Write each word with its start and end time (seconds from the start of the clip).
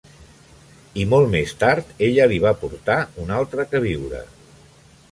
I 1.03 1.05
molt 1.11 1.29
més 1.35 1.53
tard, 1.65 1.93
ella 2.09 2.27
li 2.33 2.41
va 2.47 2.55
portar 2.65 2.99
un 3.27 3.39
altre 3.43 3.69
queviure. 3.75 4.25